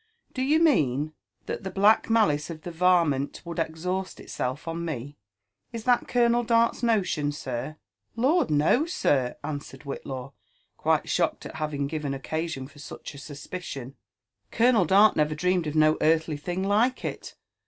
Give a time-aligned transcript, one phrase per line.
[0.33, 1.13] Do you mean
[1.45, 5.15] that the black malice of the varmint would exhaust itself on me?
[5.71, 7.75] Is that Colonel Dart's nolkm^ $irr
[8.17, 10.33] ''Lord, no, sir!" Answered Whitlaw,
[10.75, 13.93] quite sho<iked at having given occasion for such a suspicion:"
[14.51, 17.35] Colonel Dart never dreamed of no earthly thing like it.